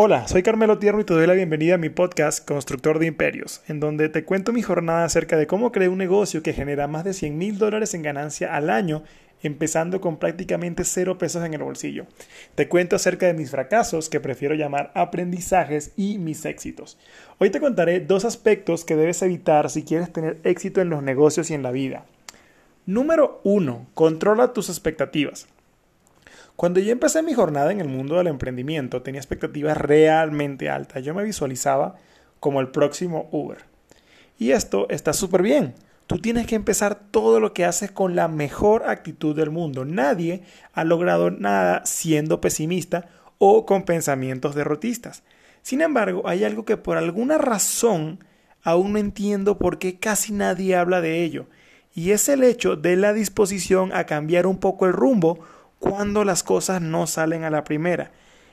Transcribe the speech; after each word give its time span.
Hola, 0.00 0.28
soy 0.28 0.44
Carmelo 0.44 0.78
Tierno 0.78 1.00
y 1.00 1.04
te 1.04 1.12
doy 1.12 1.26
la 1.26 1.32
bienvenida 1.32 1.74
a 1.74 1.76
mi 1.76 1.88
podcast 1.88 2.46
Constructor 2.46 3.00
de 3.00 3.06
Imperios, 3.06 3.62
en 3.66 3.80
donde 3.80 4.08
te 4.08 4.24
cuento 4.24 4.52
mi 4.52 4.62
jornada 4.62 5.02
acerca 5.04 5.36
de 5.36 5.48
cómo 5.48 5.72
creé 5.72 5.88
un 5.88 5.98
negocio 5.98 6.40
que 6.40 6.52
genera 6.52 6.86
más 6.86 7.02
de 7.02 7.12
100 7.12 7.36
mil 7.36 7.58
dólares 7.58 7.94
en 7.94 8.02
ganancia 8.02 8.54
al 8.54 8.70
año, 8.70 9.02
empezando 9.42 10.00
con 10.00 10.18
prácticamente 10.18 10.84
cero 10.84 11.18
pesos 11.18 11.44
en 11.44 11.52
el 11.52 11.64
bolsillo. 11.64 12.06
Te 12.54 12.68
cuento 12.68 12.94
acerca 12.94 13.26
de 13.26 13.34
mis 13.34 13.50
fracasos, 13.50 14.08
que 14.08 14.20
prefiero 14.20 14.54
llamar 14.54 14.92
aprendizajes, 14.94 15.90
y 15.96 16.18
mis 16.18 16.44
éxitos. 16.44 16.96
Hoy 17.38 17.50
te 17.50 17.58
contaré 17.58 17.98
dos 17.98 18.24
aspectos 18.24 18.84
que 18.84 18.94
debes 18.94 19.20
evitar 19.22 19.68
si 19.68 19.82
quieres 19.82 20.12
tener 20.12 20.38
éxito 20.44 20.80
en 20.80 20.90
los 20.90 21.02
negocios 21.02 21.50
y 21.50 21.54
en 21.54 21.64
la 21.64 21.72
vida. 21.72 22.04
Número 22.86 23.40
1. 23.42 23.88
Controla 23.94 24.52
tus 24.52 24.68
expectativas. 24.68 25.48
Cuando 26.58 26.80
yo 26.80 26.90
empecé 26.90 27.22
mi 27.22 27.34
jornada 27.34 27.70
en 27.70 27.80
el 27.80 27.86
mundo 27.86 28.16
del 28.16 28.26
emprendimiento, 28.26 29.00
tenía 29.00 29.20
expectativas 29.20 29.76
realmente 29.76 30.68
altas. 30.68 31.04
Yo 31.04 31.14
me 31.14 31.22
visualizaba 31.22 31.94
como 32.40 32.60
el 32.60 32.66
próximo 32.66 33.28
Uber. 33.30 33.58
Y 34.40 34.50
esto 34.50 34.88
está 34.90 35.12
súper 35.12 35.42
bien. 35.42 35.74
Tú 36.08 36.18
tienes 36.18 36.48
que 36.48 36.56
empezar 36.56 36.98
todo 37.12 37.38
lo 37.38 37.54
que 37.54 37.64
haces 37.64 37.92
con 37.92 38.16
la 38.16 38.26
mejor 38.26 38.88
actitud 38.88 39.36
del 39.36 39.50
mundo. 39.50 39.84
Nadie 39.84 40.42
ha 40.72 40.82
logrado 40.82 41.30
nada 41.30 41.86
siendo 41.86 42.40
pesimista 42.40 43.06
o 43.38 43.64
con 43.64 43.84
pensamientos 43.84 44.56
derrotistas. 44.56 45.22
Sin 45.62 45.80
embargo, 45.80 46.22
hay 46.26 46.42
algo 46.42 46.64
que 46.64 46.76
por 46.76 46.96
alguna 46.96 47.38
razón 47.38 48.18
aún 48.64 48.94
no 48.94 48.98
entiendo 48.98 49.58
por 49.58 49.78
qué 49.78 50.00
casi 50.00 50.32
nadie 50.32 50.74
habla 50.74 51.00
de 51.00 51.22
ello. 51.22 51.46
Y 51.94 52.10
es 52.10 52.28
el 52.28 52.42
hecho 52.42 52.74
de 52.74 52.96
la 52.96 53.12
disposición 53.12 53.92
a 53.92 54.06
cambiar 54.06 54.48
un 54.48 54.58
poco 54.58 54.86
el 54.86 54.92
rumbo 54.92 55.38
cuando 55.78 56.24
las 56.24 56.42
cosas 56.42 56.80
no 56.82 57.06
salen 57.06 57.44
a 57.44 57.50
la 57.50 57.64
primera. 57.64 58.10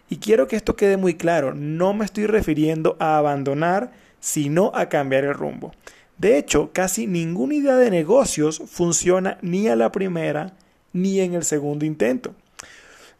Y 0.09 0.17
quiero 0.17 0.47
que 0.47 0.55
esto 0.55 0.75
quede 0.75 0.97
muy 0.97 1.15
claro, 1.15 1.53
no 1.55 1.93
me 1.93 2.05
estoy 2.05 2.27
refiriendo 2.27 2.95
a 2.99 3.17
abandonar, 3.17 3.91
sino 4.19 4.71
a 4.75 4.87
cambiar 4.87 5.23
el 5.23 5.33
rumbo. 5.33 5.71
De 6.17 6.37
hecho, 6.37 6.71
casi 6.71 7.07
ninguna 7.07 7.55
idea 7.55 7.75
de 7.75 7.91
negocios 7.91 8.61
funciona 8.67 9.37
ni 9.41 9.67
a 9.67 9.75
la 9.75 9.91
primera 9.91 10.53
ni 10.93 11.19
en 11.19 11.33
el 11.33 11.43
segundo 11.43 11.85
intento. 11.85 12.33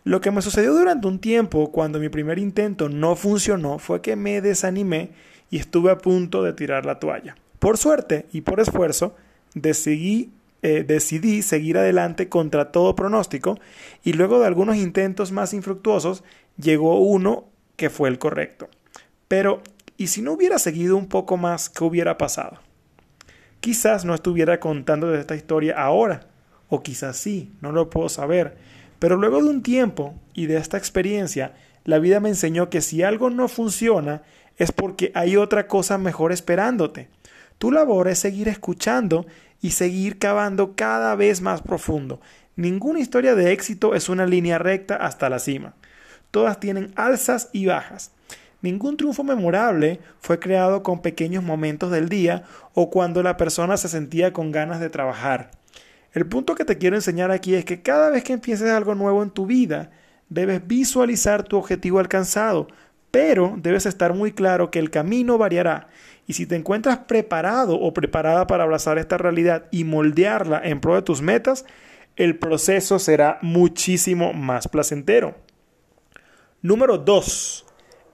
Lo 0.06 0.22
que 0.22 0.32
me 0.32 0.42
sucedió 0.42 0.74
durante 0.74 1.08
un 1.08 1.20
tiempo 1.20 1.72
cuando 1.72 2.00
mi 2.00 2.10
primer 2.10 2.38
intento 2.38 2.90
no 2.90 3.16
funcionó 3.16 3.80
fue 3.80 4.02
que 4.02 4.16
me 4.16 4.40
desanimé 4.40 5.10
y 5.50 5.58
estuve 5.58 5.92
a 5.92 5.98
punto 5.98 6.44
de 6.44 6.54
tirar 6.54 6.86
la 6.86 7.00
toalla. 7.00 7.36
Por 7.60 7.78
suerte 7.78 8.28
y 8.32 8.42
por 8.42 8.60
esfuerzo, 8.60 9.16
decidí 9.56 10.32
eh, 10.66 10.84
decidí 10.84 11.44
seguir 11.44 11.78
adelante 11.78 12.28
contra 12.28 12.72
todo 12.72 12.96
pronóstico 12.96 13.60
y 14.04 14.14
luego 14.14 14.40
de 14.40 14.48
algunos 14.48 14.78
intentos 14.78 15.32
más 15.32 15.54
infructuosos 15.54 16.24
llegó 16.58 17.02
uno 17.02 17.46
que 17.76 17.92
fue 17.92 18.10
el 18.10 18.18
correcto. 18.18 18.68
Pero, 19.28 19.62
¿y 19.96 20.08
si 20.08 20.24
no 20.24 20.32
hubiera 20.32 20.58
seguido 20.58 20.98
un 20.98 21.08
poco 21.08 21.38
más, 21.38 21.70
qué 21.70 21.84
hubiera 21.84 22.18
pasado? 22.18 22.58
Quizás 23.60 24.06
no 24.06 24.16
estuviera 24.16 24.60
contando 24.60 25.12
de 25.12 25.20
esta 25.20 25.36
historia 25.36 25.80
ahora, 25.80 26.30
o 26.68 26.82
quizás 26.82 27.16
sí, 27.16 27.52
no 27.62 27.72
lo 27.72 27.92
puedo 27.92 28.10
saber, 28.10 28.58
pero 28.98 29.18
luego 29.18 29.44
de 29.44 29.50
un 29.50 29.62
tiempo 29.62 30.16
y 30.34 30.48
de 30.48 30.58
esta 30.58 30.80
experiencia, 30.80 31.54
la 31.84 32.00
vida 32.00 32.20
me 32.20 32.30
enseñó 32.30 32.72
que 32.72 32.82
si 32.82 33.04
algo 33.04 33.30
no 33.30 33.50
funciona 33.50 34.24
es 34.58 34.72
porque 34.72 35.12
hay 35.14 35.38
otra 35.38 35.68
cosa 35.68 36.00
mejor 36.00 36.32
esperándote. 36.32 37.10
Tu 37.58 37.72
labor 37.72 38.08
es 38.08 38.20
seguir 38.20 38.48
escuchando 38.48 39.26
y 39.62 39.72
seguir 39.72 40.20
cavando 40.20 40.76
cada 40.76 41.16
vez 41.16 41.42
más 41.42 41.62
profundo. 41.62 42.22
Ninguna 42.56 43.00
historia 43.00 43.36
de 43.36 43.52
éxito 43.52 43.96
es 43.96 44.10
una 44.10 44.26
línea 44.26 44.58
recta 44.58 44.96
hasta 44.96 45.30
la 45.30 45.40
cima. 45.40 45.74
Todas 46.32 46.60
tienen 46.60 46.92
alzas 46.96 47.50
y 47.52 47.66
bajas. 47.66 48.12
Ningún 48.62 48.98
triunfo 48.98 49.24
memorable 49.24 50.00
fue 50.20 50.40
creado 50.40 50.82
con 50.82 51.02
pequeños 51.02 51.44
momentos 51.44 51.92
del 51.92 52.10
día 52.10 52.44
o 52.74 52.90
cuando 52.90 53.24
la 53.24 53.38
persona 53.38 53.78
se 53.78 53.90
sentía 53.90 54.34
con 54.34 54.52
ganas 54.52 54.80
de 54.80 54.90
trabajar. 54.90 55.52
El 56.14 56.26
punto 56.26 56.56
que 56.56 56.66
te 56.66 56.78
quiero 56.78 56.96
enseñar 56.96 57.30
aquí 57.30 57.56
es 57.56 57.66
que 57.66 57.82
cada 57.82 58.10
vez 58.10 58.24
que 58.24 58.34
empieces 58.34 58.70
algo 58.70 58.96
nuevo 58.96 59.22
en 59.22 59.30
tu 59.30 59.46
vida, 59.46 59.92
debes 60.30 60.66
visualizar 60.66 61.44
tu 61.44 61.58
objetivo 61.58 62.00
alcanzado, 62.00 62.68
pero 63.12 63.56
debes 63.58 63.86
estar 63.86 64.14
muy 64.14 64.32
claro 64.32 64.72
que 64.72 64.80
el 64.80 64.90
camino 64.90 65.38
variará 65.38 65.88
y 66.28 66.34
si 66.34 66.46
te 66.46 66.56
encuentras 66.56 67.00
preparado 67.00 67.80
o 67.80 67.94
preparada 67.94 68.48
para 68.48 68.64
abrazar 68.64 68.98
esta 68.98 69.18
realidad 69.18 69.66
y 69.72 69.84
moldearla 69.84 70.60
en 70.64 70.82
pro 70.82 70.96
de 70.96 71.04
tus 71.04 71.22
metas, 71.22 71.66
el 72.16 72.38
proceso 72.40 72.98
será 72.98 73.38
muchísimo 73.42 74.34
más 74.34 74.68
placentero. 74.68 75.36
Número 76.62 76.98
2. 76.98 77.66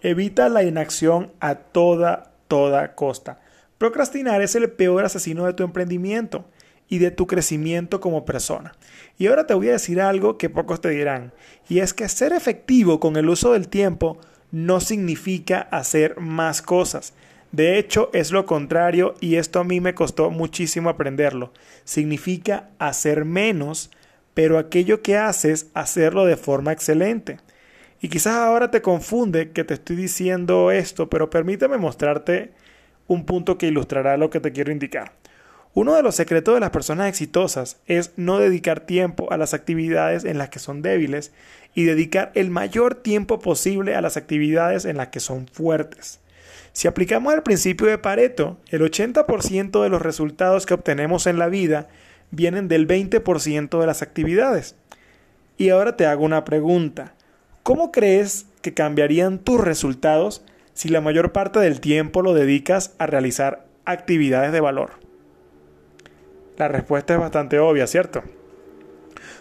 Evita 0.01 0.49
la 0.49 0.63
inacción 0.63 1.31
a 1.39 1.55
toda, 1.55 2.33
toda 2.47 2.95
costa. 2.95 3.39
Procrastinar 3.77 4.41
es 4.41 4.55
el 4.55 4.69
peor 4.71 5.05
asesino 5.05 5.45
de 5.45 5.53
tu 5.53 5.63
emprendimiento 5.63 6.45
y 6.89 6.97
de 6.97 7.11
tu 7.11 7.27
crecimiento 7.27 8.01
como 8.01 8.25
persona. 8.25 8.73
Y 9.17 9.27
ahora 9.27 9.47
te 9.47 9.53
voy 9.53 9.69
a 9.69 9.73
decir 9.73 10.01
algo 10.01 10.37
que 10.37 10.49
pocos 10.49 10.81
te 10.81 10.89
dirán, 10.89 11.31
y 11.69 11.79
es 11.79 11.93
que 11.93 12.09
ser 12.09 12.33
efectivo 12.33 12.99
con 12.99 13.15
el 13.15 13.29
uso 13.29 13.53
del 13.53 13.69
tiempo 13.69 14.19
no 14.51 14.79
significa 14.79 15.61
hacer 15.71 16.19
más 16.19 16.61
cosas, 16.61 17.13
de 17.51 17.77
hecho, 17.77 18.09
es 18.13 18.31
lo 18.31 18.45
contrario 18.45 19.15
y 19.19 19.35
esto 19.35 19.59
a 19.59 19.65
mí 19.65 19.81
me 19.81 19.93
costó 19.93 20.31
muchísimo 20.31 20.89
aprenderlo. 20.89 21.51
Significa 21.83 22.69
hacer 22.79 23.25
menos, 23.25 23.91
pero 24.33 24.57
aquello 24.57 25.01
que 25.01 25.17
haces, 25.17 25.69
hacerlo 25.73 26.25
de 26.25 26.37
forma 26.37 26.71
excelente. 26.71 27.39
Y 27.99 28.07
quizás 28.07 28.35
ahora 28.35 28.71
te 28.71 28.81
confunde 28.81 29.51
que 29.51 29.65
te 29.65 29.73
estoy 29.73 29.97
diciendo 29.97 30.71
esto, 30.71 31.09
pero 31.09 31.29
permíteme 31.29 31.77
mostrarte 31.77 32.51
un 33.07 33.25
punto 33.25 33.57
que 33.57 33.67
ilustrará 33.67 34.15
lo 34.15 34.29
que 34.29 34.39
te 34.39 34.53
quiero 34.53 34.71
indicar. 34.71 35.11
Uno 35.73 35.95
de 35.95 36.03
los 36.03 36.15
secretos 36.15 36.53
de 36.53 36.59
las 36.59 36.71
personas 36.71 37.07
exitosas 37.07 37.77
es 37.87 38.11
no 38.17 38.39
dedicar 38.39 38.81
tiempo 38.81 39.31
a 39.31 39.37
las 39.37 39.53
actividades 39.53 40.25
en 40.25 40.37
las 40.37 40.49
que 40.49 40.59
son 40.59 40.81
débiles 40.81 41.31
y 41.73 41.85
dedicar 41.85 42.33
el 42.35 42.49
mayor 42.49 42.95
tiempo 42.95 43.39
posible 43.39 43.95
a 43.95 44.01
las 44.01 44.17
actividades 44.17 44.83
en 44.83 44.97
las 44.97 45.07
que 45.07 45.21
son 45.21 45.47
fuertes. 45.47 46.19
Si 46.73 46.89
aplicamos 46.89 47.33
el 47.33 47.41
principio 47.41 47.87
de 47.87 47.97
Pareto, 47.97 48.57
el 48.69 48.81
80% 48.81 49.81
de 49.81 49.89
los 49.89 50.01
resultados 50.01 50.65
que 50.65 50.73
obtenemos 50.73 51.25
en 51.25 51.39
la 51.39 51.47
vida 51.47 51.87
vienen 52.31 52.67
del 52.67 52.85
20% 52.85 53.79
de 53.79 53.87
las 53.87 54.01
actividades. 54.01 54.75
Y 55.57 55.69
ahora 55.69 55.95
te 55.95 56.05
hago 56.05 56.25
una 56.25 56.43
pregunta. 56.43 57.13
¿Cómo 57.63 57.93
crees 57.93 58.45
que 58.61 58.73
cambiarían 58.73 59.39
tus 59.39 59.61
resultados 59.61 60.43
si 60.73 60.89
la 60.89 60.99
mayor 60.99 61.31
parte 61.31 61.59
del 61.59 61.79
tiempo 61.79 62.21
lo 62.21 62.33
dedicas 62.33 62.93
a 62.97 63.05
realizar 63.05 63.65
actividades 63.85 64.51
de 64.51 64.59
valor? 64.59 65.10
La 66.57 66.67
respuesta 66.67 67.13
es 67.13 67.19
bastante 67.19 67.59
obvia, 67.59 67.87
¿cierto? 67.87 68.23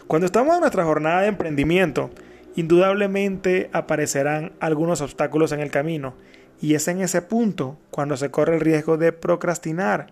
Cuando 0.07 0.27
estamos 0.27 0.55
en 0.55 0.61
nuestra 0.61 0.85
jornada 0.85 1.23
de 1.23 1.29
emprendimiento, 1.29 2.11
indudablemente 2.57 3.71
aparecerán 3.73 4.53
algunos 4.61 5.01
obstáculos 5.01 5.53
en 5.53 5.61
el 5.61 5.71
camino 5.71 6.15
y 6.61 6.75
es 6.75 6.89
en 6.89 7.01
ese 7.01 7.23
punto 7.23 7.79
cuando 7.91 8.17
se 8.17 8.31
corre 8.31 8.55
el 8.55 8.61
riesgo 8.61 8.97
de 8.97 9.13
procrastinar. 9.13 10.09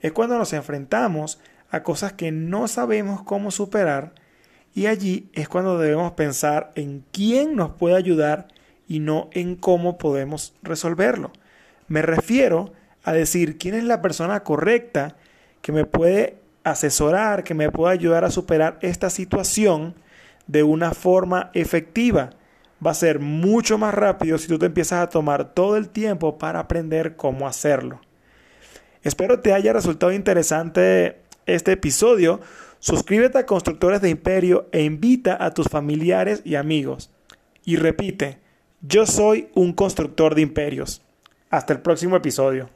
Es 0.00 0.12
cuando 0.12 0.38
nos 0.38 0.52
enfrentamos 0.52 1.38
a 1.70 1.82
cosas 1.82 2.12
que 2.12 2.32
no 2.32 2.68
sabemos 2.68 3.22
cómo 3.22 3.50
superar 3.50 4.14
y 4.74 4.86
allí 4.86 5.30
es 5.32 5.48
cuando 5.48 5.78
debemos 5.78 6.12
pensar 6.12 6.70
en 6.74 7.04
quién 7.12 7.54
nos 7.54 7.72
puede 7.72 7.96
ayudar 7.96 8.48
y 8.88 9.00
no 9.00 9.28
en 9.32 9.56
cómo 9.56 9.98
podemos 9.98 10.54
resolverlo. 10.62 11.32
Me 11.88 12.02
refiero 12.02 12.72
a 13.04 13.12
decir 13.12 13.58
quién 13.58 13.74
es 13.74 13.84
la 13.84 14.00
persona 14.00 14.42
correcta 14.42 15.16
que 15.60 15.72
me 15.72 15.84
puede 15.84 16.41
asesorar, 16.64 17.44
que 17.44 17.54
me 17.54 17.70
puede 17.70 17.94
ayudar 17.94 18.24
a 18.24 18.30
superar 18.30 18.78
esta 18.82 19.10
situación 19.10 19.94
de 20.46 20.62
una 20.62 20.92
forma 20.92 21.50
efectiva 21.54 22.30
va 22.84 22.90
a 22.90 22.94
ser 22.94 23.20
mucho 23.20 23.78
más 23.78 23.94
rápido 23.94 24.38
si 24.38 24.48
tú 24.48 24.58
te 24.58 24.66
empiezas 24.66 25.00
a 25.00 25.08
tomar 25.08 25.54
todo 25.54 25.76
el 25.76 25.88
tiempo 25.88 26.38
para 26.38 26.60
aprender 26.60 27.16
cómo 27.16 27.46
hacerlo. 27.46 28.00
Espero 29.02 29.40
te 29.40 29.52
haya 29.52 29.72
resultado 29.72 30.12
interesante 30.12 31.20
este 31.46 31.72
episodio. 31.72 32.40
Suscríbete 32.78 33.38
a 33.38 33.46
Constructores 33.46 34.00
de 34.00 34.10
Imperio 34.10 34.68
e 34.72 34.82
invita 34.82 35.36
a 35.44 35.52
tus 35.52 35.68
familiares 35.68 36.42
y 36.44 36.56
amigos. 36.56 37.10
Y 37.64 37.76
repite, 37.76 38.40
yo 38.80 39.06
soy 39.06 39.48
un 39.54 39.72
constructor 39.72 40.34
de 40.34 40.42
imperios. 40.42 41.02
Hasta 41.50 41.72
el 41.72 41.80
próximo 41.80 42.16
episodio. 42.16 42.70